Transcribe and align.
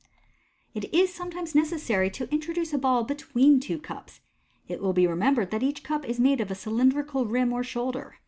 It 0.73 0.91
is 0.91 1.13
sometimes 1.13 1.53
necessary 1.53 2.09
to 2.09 2.27
introduce 2.33 2.73
a 2.73 2.79
ball 2.79 3.03
between 3.03 3.59
two 3.59 3.77
cups. 3.77 4.19
It 4.67 4.81
will 4.81 4.93
be 4.93 5.05
remembered 5.05 5.51
that 5.51 5.61
each 5.61 5.83
cup 5.83 6.09
is 6.09 6.19
made 6.19 6.39
with 6.39 6.49
a 6.49 6.55
cylindrical 6.55 7.27
rim 7.27 7.53
or 7.53 7.63
shoulder. 7.63 8.17